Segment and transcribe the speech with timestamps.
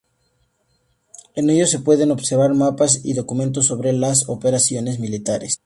[1.35, 5.59] En ellos se pueden observar mapas y documentos sobre las operaciones militares.